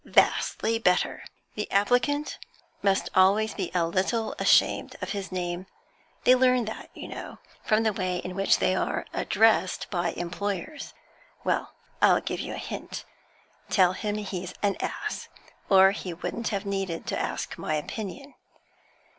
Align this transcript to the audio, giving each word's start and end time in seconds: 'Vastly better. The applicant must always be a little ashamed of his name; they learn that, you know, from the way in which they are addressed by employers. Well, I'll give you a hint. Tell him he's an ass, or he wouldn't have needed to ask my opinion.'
'Vastly 0.03 0.79
better. 0.79 1.23
The 1.53 1.69
applicant 1.69 2.39
must 2.81 3.09
always 3.13 3.53
be 3.53 3.69
a 3.75 3.85
little 3.85 4.33
ashamed 4.39 4.95
of 4.99 5.11
his 5.11 5.31
name; 5.31 5.67
they 6.23 6.33
learn 6.33 6.65
that, 6.65 6.89
you 6.95 7.07
know, 7.07 7.37
from 7.63 7.83
the 7.83 7.93
way 7.93 8.17
in 8.17 8.33
which 8.33 8.57
they 8.57 8.73
are 8.73 9.05
addressed 9.13 9.91
by 9.91 10.13
employers. 10.13 10.95
Well, 11.43 11.75
I'll 12.01 12.19
give 12.19 12.39
you 12.39 12.53
a 12.53 12.57
hint. 12.57 13.05
Tell 13.69 13.93
him 13.93 14.15
he's 14.15 14.55
an 14.63 14.75
ass, 14.79 15.29
or 15.69 15.91
he 15.91 16.15
wouldn't 16.15 16.47
have 16.47 16.65
needed 16.65 17.05
to 17.05 17.19
ask 17.19 17.59
my 17.59 17.75
opinion.' 17.75 18.33